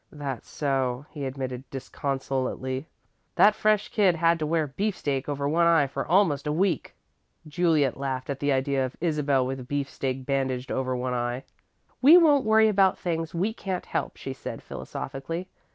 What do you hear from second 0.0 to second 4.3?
"That's so," he admitted disconsolately. "That fresh kid